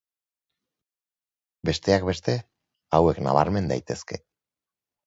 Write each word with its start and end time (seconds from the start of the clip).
Besteak 1.71 2.09
beste, 2.09 2.37
hauek 3.01 3.25
nabarmen 3.29 3.73
daitezke. 3.75 4.25